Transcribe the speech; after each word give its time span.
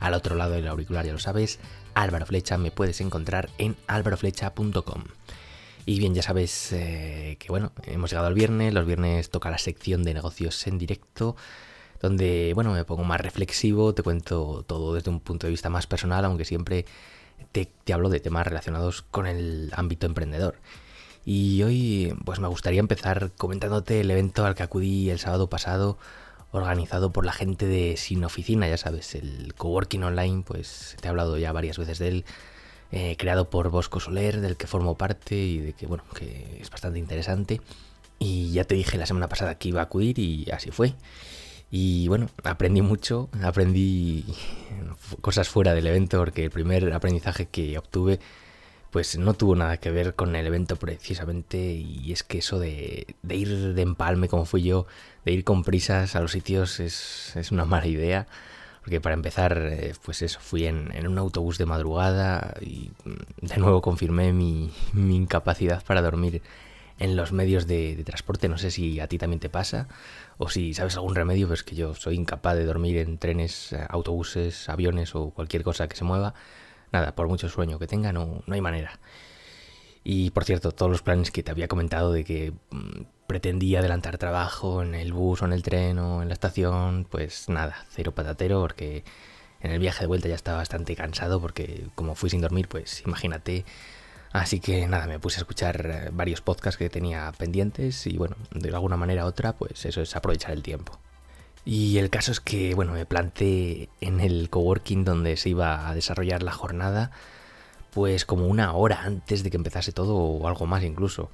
Al 0.00 0.14
otro 0.14 0.34
lado 0.34 0.52
del 0.52 0.66
auricular 0.66 1.04
ya 1.04 1.12
lo 1.12 1.18
sabes, 1.18 1.60
Álvaro 1.94 2.26
Flecha 2.26 2.56
me 2.58 2.70
puedes 2.70 3.00
encontrar 3.00 3.50
en 3.58 3.76
álvaroflecha.com. 3.86 5.04
Y 5.86 5.98
bien, 5.98 6.14
ya 6.14 6.22
sabes 6.22 6.72
eh, 6.72 7.36
que 7.38 7.48
bueno, 7.48 7.72
hemos 7.84 8.10
llegado 8.10 8.26
al 8.26 8.34
viernes, 8.34 8.72
los 8.72 8.86
viernes 8.86 9.30
toca 9.30 9.50
la 9.50 9.58
sección 9.58 10.02
de 10.02 10.14
negocios 10.14 10.66
en 10.66 10.78
directo, 10.78 11.36
donde 12.00 12.52
bueno, 12.54 12.72
me 12.72 12.84
pongo 12.84 13.04
más 13.04 13.20
reflexivo, 13.20 13.94
te 13.94 14.02
cuento 14.02 14.64
todo 14.66 14.94
desde 14.94 15.10
un 15.10 15.20
punto 15.20 15.46
de 15.46 15.50
vista 15.50 15.68
más 15.68 15.86
personal, 15.86 16.24
aunque 16.24 16.44
siempre 16.44 16.86
te, 17.52 17.66
te 17.84 17.92
hablo 17.92 18.08
de 18.08 18.20
temas 18.20 18.46
relacionados 18.46 19.02
con 19.02 19.26
el 19.26 19.70
ámbito 19.74 20.06
emprendedor. 20.06 20.56
Y 21.24 21.62
hoy 21.62 22.14
pues 22.24 22.40
me 22.40 22.48
gustaría 22.48 22.80
empezar 22.80 23.32
comentándote 23.36 24.00
el 24.00 24.10
evento 24.10 24.46
al 24.46 24.54
que 24.54 24.62
acudí 24.62 25.10
el 25.10 25.18
sábado 25.18 25.50
pasado 25.50 25.98
organizado 26.52 27.12
por 27.12 27.24
la 27.24 27.32
gente 27.32 27.66
de 27.66 27.96
Sin 27.96 28.24
Oficina, 28.24 28.68
ya 28.68 28.76
sabes, 28.76 29.14
el 29.14 29.54
coworking 29.56 30.02
online, 30.02 30.42
pues 30.44 30.96
te 31.00 31.08
he 31.08 31.10
hablado 31.10 31.38
ya 31.38 31.52
varias 31.52 31.78
veces 31.78 31.98
de 31.98 32.08
él, 32.08 32.24
eh, 32.92 33.16
creado 33.18 33.50
por 33.50 33.70
Bosco 33.70 34.00
Soler, 34.00 34.40
del 34.40 34.56
que 34.56 34.66
formo 34.66 34.96
parte 34.96 35.36
y 35.36 35.58
de 35.58 35.72
que, 35.74 35.86
bueno, 35.86 36.04
que 36.14 36.58
es 36.60 36.70
bastante 36.70 36.98
interesante. 36.98 37.60
Y 38.18 38.52
ya 38.52 38.64
te 38.64 38.74
dije 38.74 38.98
la 38.98 39.06
semana 39.06 39.28
pasada 39.28 39.56
que 39.56 39.68
iba 39.68 39.80
a 39.80 39.84
acudir 39.84 40.18
y 40.18 40.50
así 40.50 40.70
fue. 40.70 40.94
Y 41.70 42.08
bueno, 42.08 42.28
aprendí 42.42 42.82
mucho, 42.82 43.28
aprendí 43.42 44.24
cosas 45.20 45.48
fuera 45.48 45.72
del 45.74 45.86
evento 45.86 46.18
porque 46.18 46.44
el 46.44 46.50
primer 46.50 46.92
aprendizaje 46.92 47.46
que 47.46 47.78
obtuve 47.78 48.18
pues 48.90 49.16
no 49.18 49.34
tuvo 49.34 49.54
nada 49.54 49.76
que 49.76 49.90
ver 49.90 50.14
con 50.14 50.34
el 50.34 50.46
evento 50.46 50.76
precisamente 50.76 51.58
y 51.58 52.12
es 52.12 52.22
que 52.24 52.38
eso 52.38 52.58
de, 52.58 53.06
ir 53.28 53.74
de 53.74 53.82
empalme 53.82 54.28
como 54.28 54.44
fui 54.44 54.62
yo, 54.62 54.86
de 55.24 55.32
ir 55.32 55.44
con 55.44 55.62
prisas 55.62 56.16
a 56.16 56.20
los 56.20 56.32
sitios 56.32 56.80
es, 56.80 57.50
una 57.52 57.64
mala 57.66 57.86
idea. 57.86 58.26
Porque 58.80 58.98
para 58.98 59.14
empezar, 59.14 59.58
eh, 59.58 59.92
pues 60.02 60.22
eso, 60.22 60.40
fui 60.40 60.64
en, 60.64 61.06
un 61.06 61.18
autobús 61.18 61.58
de 61.58 61.66
madrugada 61.66 62.54
y 62.62 62.90
mm, 63.04 63.46
de 63.46 63.56
nuevo 63.58 63.82
confirmé 63.82 64.32
mi, 64.32 64.72
incapacidad 64.94 65.84
para 65.84 66.02
dormir 66.02 66.42
en 66.98 67.14
los 67.14 67.32
medios 67.32 67.66
de, 67.66 68.02
transporte. 68.04 68.48
No 68.48 68.58
sé 68.58 68.70
si 68.70 68.98
a 68.98 69.06
ti 69.06 69.18
también 69.18 69.38
te 69.38 69.50
pasa 69.50 69.86
o 70.38 70.48
si 70.48 70.74
sabes 70.74 70.96
algún 70.96 71.14
remedio, 71.14 71.46
pues 71.46 71.62
que 71.62 71.76
yo 71.76 71.94
soy 71.94 72.16
incapaz 72.16 72.56
de 72.56 72.64
dormir 72.64 72.96
en 72.96 73.18
trenes, 73.18 73.72
eh, 73.74 73.86
autobuses, 73.88 74.68
aviones 74.68 75.14
o 75.14 75.30
cualquier 75.30 75.62
cosa 75.62 75.86
que 75.86 75.96
se 75.96 76.04
mueva 76.04 76.34
nada, 76.92 77.14
por 77.14 77.28
mucho 77.28 77.48
sueño 77.48 77.78
que 77.78 77.86
tenga, 77.86 78.12
no, 78.12 78.42
no 78.46 78.54
hay 78.54 78.60
manera. 78.60 79.00
Y 80.02 80.30
por 80.30 80.44
cierto, 80.44 80.72
todos 80.72 80.90
los 80.90 81.02
planes 81.02 81.30
que 81.30 81.42
te 81.42 81.50
había 81.50 81.68
comentado 81.68 82.12
de 82.12 82.24
que 82.24 82.52
mm, 82.70 83.02
pretendía 83.26 83.80
adelantar 83.80 84.18
trabajo 84.18 84.82
en 84.82 84.94
el 84.94 85.12
bus 85.12 85.42
o 85.42 85.44
en 85.44 85.52
el 85.52 85.62
tren 85.62 85.98
o 85.98 86.22
en 86.22 86.28
la 86.28 86.34
estación, 86.34 87.06
pues 87.10 87.48
nada, 87.48 87.84
cero 87.90 88.12
patatero 88.12 88.60
porque 88.60 89.04
en 89.60 89.72
el 89.72 89.78
viaje 89.78 90.00
de 90.00 90.06
vuelta 90.06 90.28
ya 90.28 90.34
estaba 90.34 90.58
bastante 90.58 90.96
cansado 90.96 91.40
porque 91.40 91.86
como 91.94 92.14
fui 92.14 92.30
sin 92.30 92.40
dormir, 92.40 92.68
pues 92.68 93.02
imagínate. 93.06 93.64
Así 94.32 94.60
que 94.60 94.86
nada, 94.86 95.06
me 95.06 95.18
puse 95.18 95.38
a 95.38 95.42
escuchar 95.42 95.86
eh, 95.86 96.10
varios 96.12 96.40
podcasts 96.40 96.78
que 96.78 96.88
tenía 96.88 97.32
pendientes 97.36 98.06
y 98.06 98.16
bueno, 98.16 98.36
de 98.52 98.68
alguna 98.70 98.96
manera 98.96 99.24
u 99.24 99.28
otra, 99.28 99.54
pues 99.54 99.84
eso 99.84 100.00
es 100.02 100.16
aprovechar 100.16 100.52
el 100.52 100.62
tiempo. 100.62 100.98
Y 101.64 101.98
el 101.98 102.10
caso 102.10 102.32
es 102.32 102.40
que, 102.40 102.74
bueno, 102.74 102.92
me 102.92 103.06
planté 103.06 103.88
en 104.00 104.20
el 104.20 104.48
coworking 104.50 105.04
donde 105.04 105.36
se 105.36 105.50
iba 105.50 105.88
a 105.88 105.94
desarrollar 105.94 106.42
la 106.42 106.52
jornada, 106.52 107.10
pues 107.90 108.24
como 108.24 108.46
una 108.46 108.72
hora 108.72 109.02
antes 109.04 109.42
de 109.42 109.50
que 109.50 109.56
empezase 109.56 109.92
todo 109.92 110.14
o 110.16 110.48
algo 110.48 110.66
más 110.66 110.82
incluso. 110.84 111.30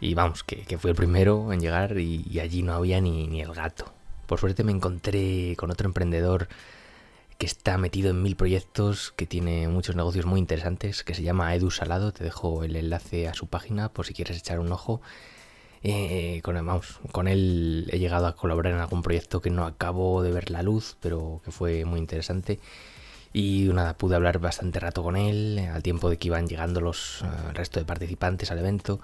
Y 0.00 0.14
vamos, 0.14 0.44
que, 0.44 0.62
que 0.64 0.78
fui 0.78 0.90
el 0.90 0.96
primero 0.96 1.52
en 1.52 1.60
llegar 1.60 1.98
y, 1.98 2.38
allí 2.40 2.62
no 2.62 2.74
había 2.74 3.00
ni, 3.00 3.26
ni, 3.26 3.40
el 3.40 3.52
gato. 3.52 3.92
Por 4.26 4.38
suerte 4.40 4.64
me 4.64 4.72
encontré 4.72 5.54
con 5.56 5.70
otro 5.70 5.86
emprendedor 5.86 6.48
que 7.38 7.46
está 7.46 7.78
metido 7.78 8.10
en 8.10 8.22
mil 8.22 8.36
proyectos, 8.36 9.12
que 9.16 9.26
tiene 9.26 9.68
muchos 9.68 9.96
negocios 9.96 10.26
muy 10.26 10.40
interesantes, 10.40 11.04
que 11.04 11.14
se 11.14 11.22
llama 11.22 11.54
Edu 11.54 11.70
Salado. 11.70 12.12
Te 12.12 12.24
dejo 12.24 12.64
el 12.64 12.76
enlace 12.76 13.28
a 13.28 13.34
su 13.34 13.46
página 13.48 13.90
por 13.90 14.06
si 14.06 14.14
quieres 14.14 14.38
echar 14.38 14.60
un 14.60 14.72
ojo. 14.72 15.00
Eh, 15.82 16.40
con, 16.42 16.54
vamos, 16.54 16.98
con 17.12 17.28
él 17.28 17.88
he 17.92 17.98
llegado 17.98 18.26
a 18.26 18.34
colaborar 18.34 18.72
en 18.74 18.80
algún 18.80 19.02
proyecto 19.02 19.40
que 19.40 19.50
no 19.50 19.64
acabo 19.64 20.22
de 20.22 20.32
ver 20.32 20.50
la 20.50 20.62
luz, 20.62 20.96
pero 21.00 21.40
que 21.44 21.50
fue 21.50 21.84
muy 21.84 22.00
interesante. 22.00 22.58
Y 23.32 23.68
nada, 23.72 23.96
pude 23.96 24.16
hablar 24.16 24.38
bastante 24.38 24.80
rato 24.80 25.02
con 25.02 25.16
él, 25.16 25.58
al 25.72 25.82
tiempo 25.82 26.10
de 26.10 26.16
que 26.16 26.28
iban 26.28 26.46
llegando 26.46 26.80
los 26.80 27.22
uh, 27.22 27.52
resto 27.52 27.78
de 27.78 27.86
participantes 27.86 28.50
al 28.50 28.58
evento. 28.58 29.00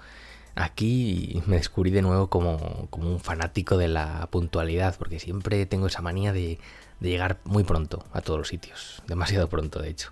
Aquí 0.55 1.41
me 1.47 1.57
descubrí 1.57 1.91
de 1.91 2.01
nuevo 2.01 2.29
como, 2.29 2.87
como, 2.89 3.09
un 3.09 3.19
fanático 3.19 3.77
de 3.77 3.87
la 3.87 4.27
puntualidad, 4.31 4.95
porque 4.97 5.19
siempre 5.19 5.65
tengo 5.65 5.87
esa 5.87 6.01
manía 6.01 6.33
de, 6.33 6.59
llegar 7.01 7.39
muy 7.43 7.63
pronto 7.63 8.05
a 8.13 8.21
todos 8.21 8.39
los 8.39 8.47
sitios, 8.47 9.03
demasiado 9.07 9.49
pronto 9.49 9.81
de 9.81 9.89
hecho. 9.89 10.09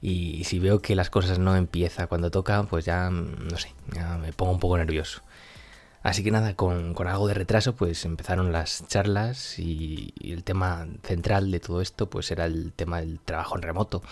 Y 0.00 0.44
si 0.44 0.60
veo 0.60 0.80
que 0.80 0.94
las 0.94 1.10
cosas 1.10 1.38
no 1.40 1.56
empiezan 1.56 2.06
cuando 2.06 2.30
toca, 2.30 2.62
pues 2.64 2.84
ya, 2.84 3.10
no 3.10 3.58
sé, 3.58 3.74
ya 3.92 4.16
me 4.16 4.32
pongo 4.32 4.52
un 4.52 4.60
poco 4.60 4.78
nervioso. 4.78 5.22
Así 6.02 6.22
que 6.22 6.30
nada, 6.30 6.54
con, 6.54 6.94
algo 7.06 7.28
de 7.28 7.34
retraso 7.34 7.74
pues 7.74 8.04
empezaron 8.04 8.52
las 8.52 8.86
charlas 8.86 9.58
y, 9.58 10.14
el 10.22 10.44
tema 10.44 10.86
central 11.02 11.50
de 11.50 11.60
todo 11.60 11.80
esto 11.80 12.08
pues 12.08 12.30
era 12.30 12.46
el 12.46 12.72
tema 12.72 13.00
del 13.00 13.20
trabajo 13.20 13.56
en 13.56 13.62
remoto. 13.62 14.02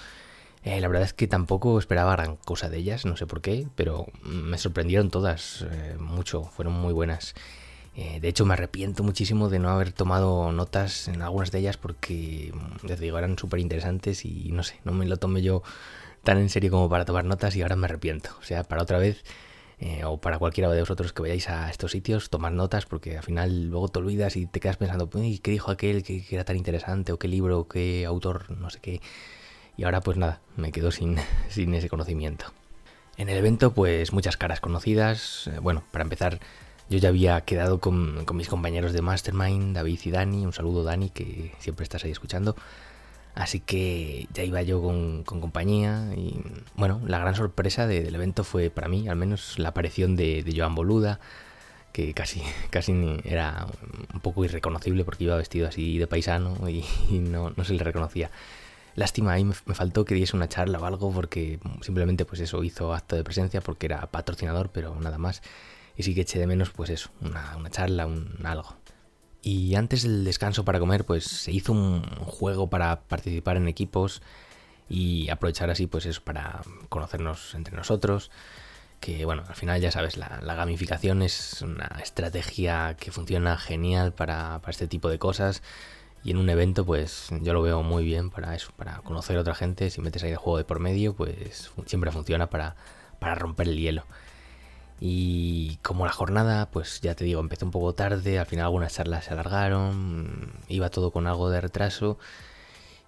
Eh, 0.65 0.81
la 0.81 0.89
verdad 0.89 1.05
es 1.05 1.13
que 1.13 1.29
tampoco 1.29 1.79
esperaba 1.79 2.13
gran 2.13 2.37
cosa 2.37 2.69
de 2.69 2.79
ellas, 2.79 3.05
no 3.07 3.17
sé 3.17 3.27
por 3.27 3.41
qué, 3.41 3.69
pero 3.77 4.07
me 4.23 4.59
sorprendieron 4.59 5.11
todas 5.11 5.65
eh, 5.71 5.97
mucho, 5.99 6.43
fueron 6.45 6.75
muy 6.75 6.93
buenas. 6.93 7.35
Eh, 7.95 8.21
de 8.21 8.29
hecho 8.29 8.45
me 8.45 8.55
arrepiento 8.55 9.03
muchísimo 9.03 9.49
de 9.49 9.59
no 9.59 9.71
haber 9.71 9.93
tomado 9.93 10.53
notas 10.53 11.09
en 11.09 11.23
algunas 11.23 11.51
de 11.53 11.61
ellas 11.61 11.77
porque, 11.77 12.53
les 12.83 13.01
digo, 13.01 13.17
eran 13.17 13.39
súper 13.39 13.61
interesantes 13.61 14.25
y 14.25 14.51
no 14.53 14.65
sé, 14.65 14.81
no 14.85 14.93
me 14.93 15.07
lo 15.07 15.17
tomé 15.19 15.41
yo 15.41 15.63
tan 16.23 16.39
en 16.39 16.51
serio 16.51 16.71
como 16.73 16.91
para 16.91 17.05
tomar 17.05 17.25
notas 17.25 17.57
y 17.57 17.63
ahora 17.63 17.77
me 17.77 17.87
arrepiento. 17.87 18.31
O 18.41 18.43
sea, 18.43 18.65
para 18.65 18.83
otra 18.83 18.99
vez 18.99 19.25
eh, 19.79 20.05
o 20.05 20.19
para 20.19 20.39
cualquiera 20.39 20.71
de 20.71 20.81
vosotros 20.81 21.13
que 21.13 21.21
vayáis 21.21 21.51
a 21.51 21.69
estos 21.71 21.93
sitios, 21.93 22.31
tomar 22.31 22.53
notas 22.53 22.87
porque 22.87 23.19
al 23.19 23.23
final 23.23 23.67
luego 23.67 23.89
te 23.89 23.99
olvidas 23.99 24.37
y 24.37 24.47
te 24.47 24.59
quedas 24.59 24.79
pensando, 24.79 25.11
¿qué 25.11 25.51
dijo 25.51 25.71
aquel 25.71 26.03
que, 26.03 26.25
era 26.31 26.45
tan 26.45 26.57
interesante? 26.57 27.13
¿O 27.13 27.19
qué 27.19 27.29
libro? 27.29 27.69
¿Qué 27.69 28.07
autor? 28.07 28.51
No 28.51 28.71
sé 28.71 28.81
qué. 28.81 29.01
Y 29.77 29.85
ahora 29.85 30.01
pues 30.01 30.17
nada, 30.17 30.41
me 30.57 30.73
quedo 30.73 30.91
sin, 30.91 31.17
sin 31.51 31.75
ese 31.75 31.91
conocimiento. 31.91 32.47
En 33.19 33.29
el 33.29 33.37
evento 33.37 33.75
pues 33.75 34.13
muchas 34.13 34.39
caras 34.39 34.61
conocidas. 34.61 35.49
Eh, 35.49 35.59
bueno, 35.61 35.85
para 35.91 36.05
empezar 36.05 36.41
yo 36.89 36.99
ya 36.99 37.11
había 37.11 37.41
quedado 37.43 37.81
con, 37.81 38.25
con 38.25 38.37
mis 38.37 38.49
compañeros 38.49 38.93
de 38.95 39.03
Mastermind, 39.03 39.75
David 39.75 40.01
y 40.05 40.11
Dani. 40.11 40.47
Un 40.47 40.55
saludo 40.55 40.85
Dani 40.85 41.11
que 41.11 41.53
siempre 41.59 41.83
estás 41.85 42.05
ahí 42.05 42.13
escuchando. 42.13 42.57
Así 43.37 43.61
que 43.61 44.29
ya 44.33 44.45
iba 44.45 44.63
yo 44.63 44.81
con, 44.81 45.23
compañía 45.25 46.11
y 46.17 46.41
bueno, 46.75 47.03
la 47.07 47.19
gran 47.19 47.35
sorpresa 47.35 47.87
del 47.87 48.15
evento 48.15 48.45
fue 48.45 48.71
para 48.71 48.89
mí, 48.89 49.09
al 49.09 49.17
menos 49.17 49.59
la 49.59 49.69
aparición 49.69 50.17
de, 50.17 50.43
Joan 50.57 50.75
Boluda, 50.75 51.21
que 51.93 52.15
casi, 52.15 52.43
casi 52.71 52.93
era 53.25 53.67
un 54.15 54.21
poco 54.21 54.45
irreconocible 54.47 55.05
porque 55.05 55.25
iba 55.25 55.37
vestido 55.37 55.69
así 55.69 55.99
de 55.99 56.07
paisano 56.07 56.57
y, 56.69 56.83
no, 57.11 57.53
se 57.63 57.75
le 57.75 57.85
reconocía. 57.85 58.31
Lástima, 58.95 59.33
ahí 59.35 59.45
me, 59.45 59.53
faltó 59.55 60.07
que 60.07 60.15
diese 60.15 60.35
una 60.35 60.49
charla 60.49 60.79
o 60.79 60.87
algo 60.87 61.13
porque 61.13 61.61
simplemente 61.83 62.25
pues 62.25 62.41
eso 62.41 62.65
hizo 62.65 62.95
acto 62.95 63.17
de 63.17 63.25
presencia 63.25 63.61
porque 63.61 63.87
era 63.87 64.07
patrocinador, 64.11 64.71
pero 64.71 64.99
nada 65.01 65.19
más. 65.19 65.43
Y 65.97 66.05
sí 66.05 66.15
que 66.15 66.23
eché 66.23 66.39
de 66.39 66.47
menos 66.47 66.71
pues 66.71 66.89
eso, 66.91 67.11
una, 67.21 67.55
una 67.59 67.71
charla, 67.71 68.07
un 68.07 68.39
algo. 68.45 68.77
Y 69.47 69.77
antes 69.77 70.03
del 70.03 70.25
descanso 70.25 70.65
para 70.65 70.81
comer, 70.81 71.05
pues 71.05 71.23
se 71.23 71.53
hizo 71.53 71.71
un 71.73 72.03
juego 72.03 72.69
para 72.69 73.03
participar 73.03 73.57
en 73.57 73.69
equipos 73.69 74.21
y 74.89 75.31
aprovechar 75.31 75.71
así, 75.71 75.87
pues 75.87 76.05
eso, 76.05 76.21
para 76.25 76.63
conocernos 76.89 77.55
entre 77.55 77.77
nosotros. 77.77 78.33
Que 78.99 79.25
bueno, 79.25 79.45
al 79.47 79.55
final 79.55 79.81
ya 79.81 79.93
sabes, 79.93 80.17
la, 80.17 80.41
gamificación 80.41 81.23
es 81.23 81.63
una 81.63 81.87
estrategia 82.03 82.97
que 82.99 83.13
funciona 83.13 83.57
genial 83.57 84.13
para, 84.13 84.61
este 84.67 84.89
tipo 84.89 85.09
de 85.09 85.21
cosas. 85.21 85.63
Y 86.25 86.33
en 86.33 86.39
un 86.39 86.51
evento, 86.51 86.85
pues 86.85 87.29
yo 87.43 87.53
lo 87.53 87.63
veo 87.63 87.85
muy 87.85 88.03
bien 88.03 88.31
para 88.31 88.53
eso, 88.57 88.73
para 88.77 88.97
conocer 89.03 89.37
a 89.37 89.43
otra 89.43 89.55
gente. 89.55 89.91
Si 89.91 90.01
metes 90.01 90.25
ahí 90.25 90.33
el 90.33 90.39
juego 90.39 90.59
de 90.59 90.65
por 90.65 90.81
medio, 90.81 91.15
pues 91.15 91.71
siempre 91.85 92.11
funciona 92.11 92.51
para, 92.51 92.75
para 93.21 93.37
romper 93.37 93.69
el 93.69 93.79
hielo. 93.79 94.07
Y 95.01 95.77
como 95.83 96.07
la 96.07 96.13
jornada, 96.13 96.71
pues 96.71 97.01
ya 97.03 97.15
te 97.15 97.25
digo, 97.25 97.41
empezó 97.41 97.67
un 97.67 97.73
poco 97.73 97.95
tarde, 97.95 98.39
al 98.39 98.47
final 98.47 98.67
algunas 98.67 98.95
charlas 98.95 99.27
se 99.27 99.33
alargaron, 99.33 100.53
iba 100.69 100.89
todo 100.91 101.11
con 101.11 101.27
algo 101.27 101.51
de 101.51 101.61
retraso. 101.61 102.19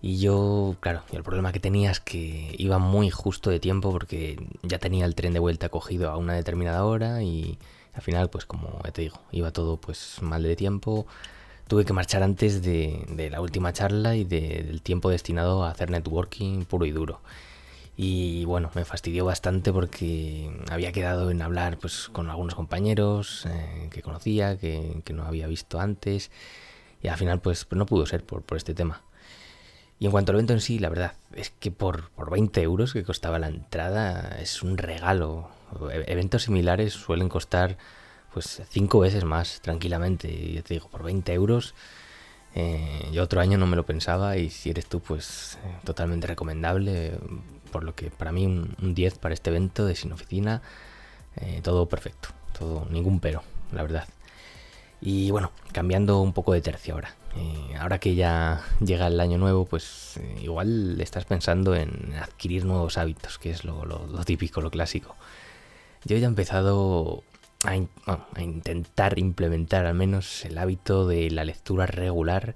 Y 0.00 0.18
yo, 0.18 0.76
claro, 0.80 1.02
el 1.12 1.22
problema 1.24 1.52
que 1.52 1.60
tenía 1.60 1.90
es 1.90 2.00
que 2.00 2.54
iba 2.58 2.78
muy 2.78 3.10
justo 3.10 3.50
de 3.50 3.58
tiempo 3.58 3.90
porque 3.90 4.38
ya 4.62 4.78
tenía 4.78 5.04
el 5.04 5.14
tren 5.14 5.32
de 5.32 5.40
vuelta 5.40 5.70
cogido 5.70 6.10
a 6.10 6.16
una 6.16 6.34
determinada 6.34 6.84
hora 6.84 7.22
y 7.22 7.58
al 7.94 8.02
final, 8.02 8.30
pues 8.30 8.46
como 8.46 8.80
te 8.92 9.02
digo, 9.02 9.18
iba 9.32 9.50
todo 9.50 9.76
pues 9.76 10.22
mal 10.22 10.44
de 10.44 10.54
tiempo. 10.54 11.06
Tuve 11.66 11.84
que 11.84 11.92
marchar 11.92 12.22
antes 12.22 12.62
de, 12.62 13.28
la 13.30 13.40
última 13.40 13.72
charla 13.72 14.14
y 14.16 14.24
del 14.24 14.82
tiempo 14.82 15.10
destinado 15.10 15.64
a 15.64 15.70
hacer 15.70 15.90
networking 15.90 16.64
puro 16.64 16.86
y 16.86 16.92
duro. 16.92 17.20
Y 18.00 18.44
bueno, 18.44 18.70
me 18.76 18.84
fastidió 18.84 19.24
bastante 19.24 19.72
porque 19.72 20.56
había 20.70 20.92
quedado 20.92 21.32
en 21.32 21.42
hablar 21.42 21.78
pues, 21.78 22.08
con 22.12 22.30
algunos 22.30 22.54
compañeros 22.54 23.44
eh, 23.46 23.88
que 23.90 24.02
conocía, 24.02 24.56
que, 24.56 25.02
no 25.12 25.24
había 25.24 25.48
visto 25.48 25.80
antes. 25.80 26.30
Y 27.02 27.08
al 27.08 27.16
final 27.16 27.40
pues, 27.40 27.66
no 27.72 27.86
pudo 27.86 28.06
ser 28.06 28.24
por, 28.24 28.42
por 28.42 28.56
este 28.56 28.72
tema. 28.72 29.02
Y 29.98 30.06
en 30.06 30.12
cuanto 30.12 30.30
al 30.30 30.36
evento 30.36 30.52
en 30.52 30.60
sí, 30.60 30.78
la 30.78 30.90
verdad 30.90 31.14
es 31.34 31.50
que 31.50 31.72
por, 31.72 32.10
por 32.10 32.30
20 32.30 32.62
euros 32.62 32.92
que 32.92 33.02
costaba 33.02 33.40
la 33.40 33.48
entrada 33.48 34.38
es 34.40 34.62
un 34.62 34.78
regalo. 34.78 35.50
E-, 35.90 36.04
eventos 36.06 36.44
similares 36.44 36.92
suelen 36.92 37.28
costar 37.28 37.78
pues 38.32 38.62
5 38.70 39.00
veces 39.00 39.24
más 39.24 39.60
tranquilamente. 39.60 40.30
Y 40.30 40.52
yo 40.52 40.62
te 40.62 40.74
digo, 40.74 40.88
por 40.88 41.02
20 41.02 41.32
euros 41.32 41.74
eh, 42.54 43.08
yo 43.12 43.22
otro 43.22 43.40
año 43.40 43.58
no 43.58 43.66
me 43.66 43.76
lo 43.76 43.84
pensaba 43.84 44.36
y 44.36 44.50
si 44.50 44.70
eres 44.70 44.86
tú 44.86 45.00
pues 45.00 45.58
eh, 45.64 45.76
totalmente 45.84 46.26
recomendable. 46.26 47.18
Por 47.70 47.84
lo 47.84 47.94
que 47.94 48.10
para 48.10 48.32
mí 48.32 48.46
un, 48.46 48.94
10 48.94 49.18
para 49.18 49.34
este 49.34 49.50
evento 49.50 49.86
de 49.86 49.94
sin 49.94 50.12
oficina. 50.12 50.62
Eh, 51.36 51.60
todo 51.62 51.88
perfecto, 51.88 52.30
todo 52.58 52.86
ningún 52.90 53.20
pero, 53.20 53.42
la 53.72 53.82
verdad. 53.82 54.08
Y 55.00 55.30
bueno, 55.30 55.52
cambiando 55.72 56.20
un 56.20 56.32
poco 56.32 56.52
de 56.52 56.60
tercio 56.60 56.94
ahora. 56.94 57.14
Eh, 57.36 57.76
ahora 57.78 57.98
que 57.98 58.14
ya 58.14 58.62
llega 58.80 59.06
el 59.06 59.20
año 59.20 59.38
nuevo, 59.38 59.64
pues 59.64 60.16
eh, 60.16 60.40
igual 60.42 61.00
estás 61.00 61.24
pensando 61.24 61.76
en 61.76 62.14
adquirir 62.20 62.64
nuevos 62.64 62.98
hábitos, 62.98 63.38
que 63.38 63.50
es 63.50 63.64
lo, 63.64 63.84
típico, 64.24 64.60
lo 64.60 64.70
clásico. 64.70 65.14
Yo 66.04 66.16
ya 66.16 66.26
he 66.26 66.28
empezado 66.28 67.22
a, 67.64 67.76
intentar 68.40 69.18
implementar 69.18 69.86
al 69.86 69.94
menos 69.94 70.44
el 70.44 70.58
hábito 70.58 71.06
de 71.06 71.30
la 71.30 71.44
lectura 71.44 71.86
regular 71.86 72.54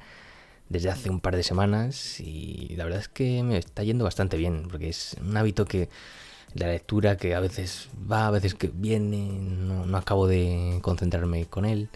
desde 0.69 0.91
hace 0.91 1.11
un 1.11 1.21
par 1.21 1.37
de 1.37 1.43
semanas 1.43 2.21
y 2.21 2.75
la 2.77 2.85
verdad 2.85 3.01
es 3.01 3.09
que 3.09 3.43
me 3.43 3.59
está 3.59 3.83
yendo 3.83 4.05
bastante 4.05 4.37
bien, 4.37 4.69
porque 4.71 4.89
es 4.89 5.17
un 5.21 5.37
hábito 5.37 5.65
que 5.65 5.89
la 6.55 6.69
lectura 6.69 7.17
que 7.17 7.35
a 7.35 7.41
veces 7.41 7.89
va, 8.11 8.27
a 8.27 8.31
veces 8.31 8.55
que 8.55 8.71
viene, 8.73 9.29
no 9.29 9.97
acabo 9.97 10.27
de 10.27 10.79
concentrarme 10.83 11.47
con 11.47 11.65
él 11.65 11.89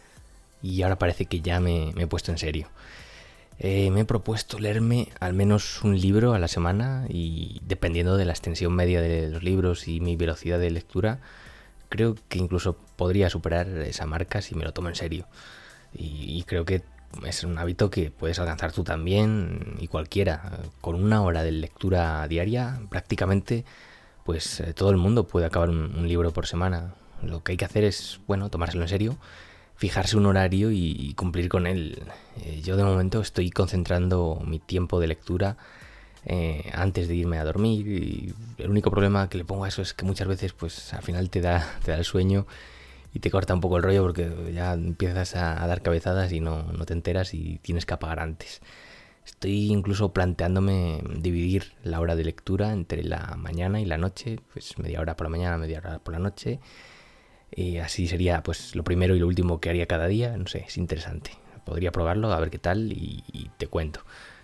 y 0.62 0.82
ahora 0.82 0.98
parece 0.98 1.26
que 1.26 1.40
ya 1.40 1.60
me, 1.60 1.90
he 1.96 2.06
puesto 2.06 2.32
en 2.32 2.38
serio. 2.38 2.68
Eh, 3.58 3.90
me 3.90 4.00
he 4.00 4.04
propuesto 4.04 4.58
leerme 4.58 5.08
al 5.18 5.32
menos 5.32 5.82
un 5.82 5.98
libro 5.98 6.34
a 6.34 6.38
la 6.38 6.48
semana 6.48 7.06
y 7.08 7.60
dependiendo 7.64 8.16
de 8.16 8.26
la 8.26 8.32
extensión 8.32 8.74
media 8.74 9.00
de 9.00 9.30
los 9.30 9.42
libros 9.42 9.88
y 9.88 10.00
mi 10.00 10.16
velocidad 10.16 10.58
de 10.58 10.70
lectura, 10.70 11.20
creo 11.88 12.16
que 12.28 12.38
incluso 12.38 12.76
podría 12.96 13.30
superar 13.30 13.68
esa 13.68 14.06
marca 14.06 14.42
si 14.42 14.54
me 14.54 14.64
lo 14.64 14.72
tomo 14.72 14.88
en 14.88 14.96
serio. 14.96 15.26
Y, 15.98 16.42
creo 16.42 16.66
que 16.66 16.82
es 17.26 17.44
un 17.44 17.58
hábito 17.58 17.90
que 17.90 18.10
puedes 18.10 18.38
alcanzar 18.38 18.72
tú 18.72 18.84
también 18.84 19.76
y 19.80 19.88
cualquiera. 19.88 20.60
Con 20.80 20.96
una 20.96 21.22
hora 21.22 21.42
de 21.42 21.52
lectura 21.52 22.26
diaria, 22.28 22.80
prácticamente, 22.88 23.64
pues 24.24 24.60
eh, 24.60 24.74
todo 24.74 24.90
el 24.90 24.96
mundo 24.96 25.26
puede 25.26 25.46
acabar 25.46 25.70
un, 25.70 26.08
libro 26.08 26.32
por 26.32 26.46
semana. 26.46 26.94
Lo 27.22 27.42
que 27.42 27.52
hay 27.52 27.56
que 27.56 27.64
hacer 27.64 27.84
es, 27.84 28.20
bueno, 28.26 28.50
tomárselo 28.50 28.82
en 28.82 28.88
serio 28.88 29.16
fijarse 29.76 30.16
un 30.16 30.24
horario 30.24 30.70
y, 30.70 31.12
cumplir 31.14 31.50
con 31.50 31.66
él. 31.66 32.02
Eh, 32.42 32.62
yo 32.62 32.76
de 32.76 32.84
momento 32.84 33.20
estoy 33.20 33.50
concentrando 33.50 34.42
mi 34.46 34.58
tiempo 34.58 35.00
de 35.00 35.06
lectura 35.06 35.58
eh, 36.24 36.70
antes 36.74 37.08
de 37.08 37.14
irme 37.14 37.38
a 37.38 37.44
dormir 37.44 37.86
y 37.86 38.34
el 38.58 38.70
único 38.70 38.90
problema 38.90 39.28
que 39.28 39.38
le 39.38 39.44
pongo 39.44 39.64
a 39.64 39.68
eso 39.68 39.82
es 39.82 39.92
que 39.92 40.04
muchas 40.04 40.26
veces 40.26 40.54
pues 40.54 40.94
al 40.94 41.02
final 41.02 41.28
te 41.28 41.42
da, 41.42 41.78
te 41.84 41.90
da 41.90 41.98
el 41.98 42.04
sueño 42.04 42.46
y 43.16 43.18
te 43.18 43.30
corta 43.30 43.54
un 43.54 43.62
poco 43.62 43.78
el 43.78 43.82
rollo 43.82 44.02
porque 44.02 44.52
ya 44.52 44.74
empiezas 44.74 45.36
a, 45.36 45.66
dar 45.66 45.80
cabezadas 45.80 46.30
y 46.32 46.40
no, 46.40 46.64
no 46.64 46.84
te 46.84 46.92
enteras 46.92 47.32
y 47.32 47.58
tienes 47.62 47.86
que 47.86 47.94
apagar 47.94 48.20
antes. 48.20 48.60
Estoy 49.24 49.72
incluso 49.72 50.12
planteándome 50.12 51.00
dividir 51.18 51.72
la 51.82 52.00
hora 52.00 52.14
de 52.14 52.24
lectura 52.24 52.72
entre 52.72 53.02
la 53.04 53.34
mañana 53.38 53.80
y 53.80 53.86
la 53.86 53.96
noche, 53.96 54.38
pues 54.52 54.78
media 54.78 55.00
hora 55.00 55.16
por 55.16 55.24
la 55.24 55.30
mañana, 55.30 55.56
media 55.56 55.78
hora 55.78 55.98
por 55.98 56.12
la 56.12 56.20
noche 56.20 56.60
y 57.50 57.78
así 57.78 58.06
sería 58.06 58.42
pues 58.42 58.76
lo 58.76 58.84
primero 58.84 59.16
y 59.16 59.18
lo 59.18 59.26
último 59.26 59.60
que 59.60 59.70
haría 59.70 59.86
cada 59.86 60.08
día. 60.08 60.36
No 60.36 60.46
sé, 60.46 60.64
es 60.68 60.76
interesante. 60.76 61.30
Podría 61.64 61.92
probarlo, 61.92 62.30
a 62.34 62.38
ver 62.38 62.50
qué 62.50 62.58
tal 62.58 62.92
y, 62.92 63.50
te 63.56 63.66
cuento. 63.66 64.00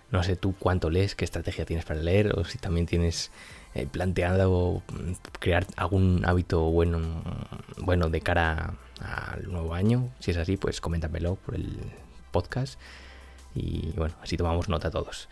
No 0.09 0.23
sé 0.23 0.35
tú 0.35 0.55
cuánto 0.57 0.89
lees, 0.89 1.13
qué 1.13 1.25
estrategia 1.25 1.63
tienes 1.65 1.85
para 1.85 2.01
leer 2.01 2.33
o 2.39 2.43
si 2.43 2.57
también 2.57 2.87
tienes 2.87 3.29
eh, 3.75 3.87
planteado 3.87 4.83
crear 5.39 5.65
algún 5.75 6.23
hábito 6.25 6.61
bueno, 6.63 6.99
bueno 7.77 8.09
de 8.09 8.21
cara 8.21 8.75
al 9.01 9.51
nuevo 9.51 9.73
año. 9.73 10.09
Si 10.19 10.31
es 10.31 10.37
así, 10.37 10.57
pues 10.57 10.81
coméntamelo 10.81 11.35
por 11.35 11.55
el 11.55 11.77
podcast 12.31 12.79
y 13.55 13.91
bueno, 13.95 14.15
así 14.21 14.37
tomamos 14.37 14.69
nota 14.69 14.91
todos. 14.91 15.29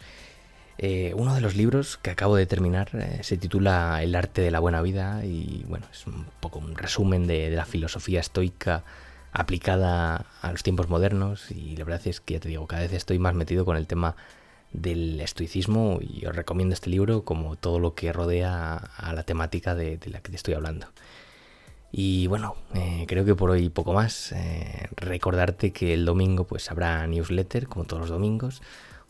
Eh, 0.77 1.13
uno 1.15 1.35
de 1.35 1.41
los 1.41 1.55
libros 1.55 1.97
que 1.97 2.09
acabo 2.09 2.35
de 2.35 2.47
terminar 2.47 2.89
eh, 2.93 3.19
se 3.21 3.37
titula 3.37 4.01
El 4.01 4.15
arte 4.15 4.41
de 4.41 4.49
la 4.49 4.59
buena 4.59 4.81
vida 4.81 5.23
y 5.23 5.63
bueno, 5.67 5.85
es 5.91 6.07
un 6.07 6.25
poco 6.39 6.59
un 6.59 6.75
resumen 6.75 7.27
de, 7.27 7.51
la 7.51 7.65
filosofía 7.65 8.19
estoica 8.19 8.83
aplicada 9.31 10.25
a 10.41 10.51
los 10.51 10.63
tiempos 10.63 10.89
modernos 10.89 11.51
y 11.51 11.75
la 11.77 11.85
verdad 11.85 12.01
es 12.05 12.19
que 12.19 12.33
ya 12.35 12.39
te 12.39 12.49
digo, 12.49 12.65
cada 12.67 12.81
vez 12.81 12.93
estoy 12.93 13.19
más 13.19 13.35
metido 13.35 13.63
con 13.63 13.77
el 13.77 13.85
tema 13.85 14.15
del 14.73 15.19
estoicismo 15.19 15.99
y 16.01 16.25
os 16.25 16.35
recomiendo 16.35 16.73
este 16.73 16.89
libro 16.89 17.23
como 17.23 17.55
todo 17.55 17.79
lo 17.79 17.93
que 17.93 18.13
rodea 18.13 18.75
a 18.75 19.13
la 19.13 19.23
temática 19.23 19.75
de, 19.75 19.99
la 20.05 20.21
que 20.21 20.29
te 20.29 20.35
estoy 20.35 20.53
hablando. 20.53 20.87
Y 21.91 22.27
bueno, 22.27 22.55
eh, 22.73 23.05
creo 23.07 23.25
que 23.25 23.35
por 23.35 23.49
hoy 23.49 23.69
poco 23.69 23.93
más. 23.93 24.33
recordarte 24.95 25.71
que 25.71 25.93
el 25.93 26.05
domingo 26.05 26.45
pues 26.45 26.71
habrá 26.71 27.05
newsletter 27.07 27.67
como 27.67 27.85
todos 27.85 28.01
los 28.01 28.09
domingos 28.09 28.61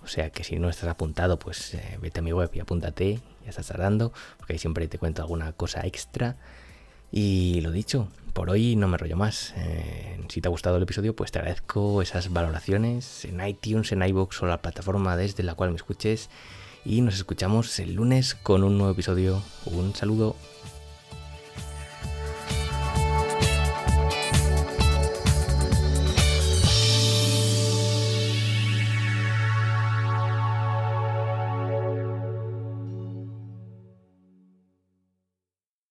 o 0.03 0.07
sea 0.07 0.29
que 0.31 0.43
si 0.43 0.57
no 0.57 0.69
estás 0.69 0.89
apuntado, 0.89 1.37
pues 1.37 1.73
eh, 1.73 1.97
vete 2.01 2.19
a 2.19 2.23
mi 2.23 2.33
web 2.33 2.49
y 2.53 2.59
apúntate, 2.59 3.19
ya 3.43 3.49
estás 3.49 3.67
tardando, 3.67 4.11
porque 4.37 4.53
ahí 4.53 4.59
siempre 4.59 4.87
te 4.87 4.97
cuento 4.97 5.21
alguna 5.21 5.53
cosa 5.53 5.85
extra. 5.85 6.37
Y 7.11 7.61
lo 7.61 7.71
dicho, 7.71 8.07
por 8.33 8.49
hoy 8.49 8.75
no 8.75 8.87
me 8.87 8.97
rollo 8.97 9.17
más. 9.17 9.53
Eh, 9.57 10.19
si 10.29 10.41
te 10.41 10.47
ha 10.47 10.51
gustado 10.51 10.77
el 10.77 10.83
episodio, 10.83 11.15
pues 11.15 11.31
te 11.31 11.39
agradezco 11.39 12.01
esas 12.01 12.31
valoraciones 12.31 13.25
en 13.25 13.45
iTunes, 13.45 13.91
en 13.91 14.03
iBox 14.03 14.41
o 14.43 14.45
la 14.45 14.61
plataforma 14.61 15.17
desde 15.17 15.43
la 15.43 15.55
cual 15.55 15.71
me 15.71 15.75
escuches. 15.75 16.29
Y 16.85 17.01
nos 17.01 17.15
escuchamos 17.15 17.77
el 17.79 17.93
lunes 17.93 18.35
con 18.35 18.63
un 18.63 18.77
nuevo 18.77 18.93
episodio. 18.93 19.41
Un 19.65 19.93
saludo. 19.93 20.35